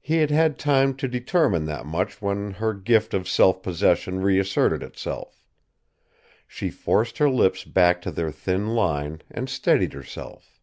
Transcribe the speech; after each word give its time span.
He 0.00 0.16
had 0.16 0.30
had 0.30 0.58
time 0.58 0.96
to 0.96 1.06
determine 1.06 1.66
that 1.66 1.84
much 1.84 2.22
when 2.22 2.52
her 2.52 2.72
gift 2.72 3.12
of 3.12 3.28
self 3.28 3.62
possession 3.62 4.20
reasserted 4.20 4.82
itself. 4.82 5.44
She 6.46 6.70
forced 6.70 7.18
her 7.18 7.28
lips 7.28 7.62
back 7.64 8.00
to 8.00 8.10
their 8.10 8.30
thin 8.32 8.68
line, 8.74 9.20
and 9.30 9.50
steadied 9.50 9.92
herself. 9.92 10.58